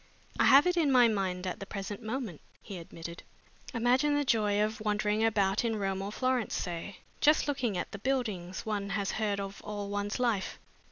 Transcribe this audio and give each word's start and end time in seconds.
"I 0.39 0.45
have 0.45 0.65
it 0.65 0.77
in 0.77 0.91
my 0.91 1.07
mind 1.07 1.45
at 1.45 1.59
the 1.59 1.67
present 1.67 2.01
moment," 2.01 2.41
he 2.59 2.79
admitted. 2.79 3.21
"Imagine 3.71 4.15
the 4.15 4.25
joy 4.25 4.59
of 4.63 4.81
wandering 4.81 5.23
about 5.23 5.63
in 5.63 5.75
Rome 5.75 6.01
or 6.01 6.11
Florence, 6.11 6.55
say, 6.55 6.97
just 7.19 7.47
looking 7.47 7.77
at 7.77 7.91
the 7.91 7.99
buildings 7.99 8.65
one 8.65 8.89
has 8.97 9.11
heard 9.11 9.39
of 9.39 9.61
all 9.63 9.89
one's 9.89 10.19
life! 10.19 10.57